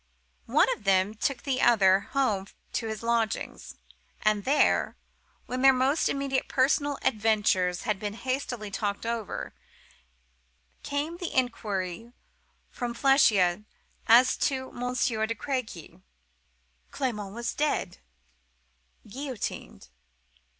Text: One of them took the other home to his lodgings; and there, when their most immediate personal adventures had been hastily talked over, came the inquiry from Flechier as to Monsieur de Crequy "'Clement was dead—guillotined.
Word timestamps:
One 0.47 0.67
of 0.75 0.83
them 0.83 1.13
took 1.13 1.43
the 1.43 1.61
other 1.61 1.99
home 1.99 2.47
to 2.73 2.87
his 2.87 3.03
lodgings; 3.03 3.75
and 4.23 4.45
there, 4.45 4.97
when 5.45 5.61
their 5.61 5.73
most 5.73 6.09
immediate 6.09 6.47
personal 6.47 6.97
adventures 7.03 7.83
had 7.83 7.99
been 7.99 8.13
hastily 8.15 8.71
talked 8.71 9.05
over, 9.05 9.53
came 10.81 11.17
the 11.17 11.31
inquiry 11.31 12.13
from 12.71 12.95
Flechier 12.95 13.63
as 14.07 14.35
to 14.37 14.71
Monsieur 14.71 15.27
de 15.27 15.35
Crequy 15.35 16.01
"'Clement 16.89 17.35
was 17.35 17.53
dead—guillotined. 17.53 19.89